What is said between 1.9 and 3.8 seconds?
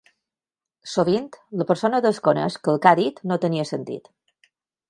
desconeix que el que ha dit no tenia